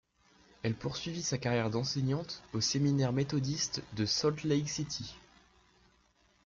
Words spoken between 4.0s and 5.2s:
Salt Lake City.